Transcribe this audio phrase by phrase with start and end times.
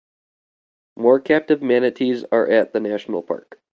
[0.97, 3.61] More captive manatees are at the National Park.